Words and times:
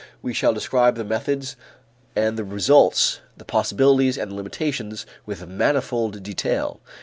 We 0.23 0.33
shall 0.33 0.51
describe 0.51 0.95
the 0.95 1.03
methods 1.03 1.55
and 2.15 2.35
the 2.35 2.43
results, 2.43 3.19
the 3.37 3.45
possibilities 3.45 4.17
and 4.17 4.31
the 4.31 4.35
limitations 4.35 5.05
with 5.27 5.47
manifold 5.47 6.23
detail. 6.23 6.81